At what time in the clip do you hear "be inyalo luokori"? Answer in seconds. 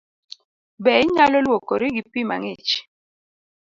0.83-1.87